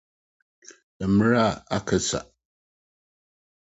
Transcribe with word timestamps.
Bere 1.15 1.39
a 1.45 1.47
aka 1.75 1.97
sua. 2.07 2.21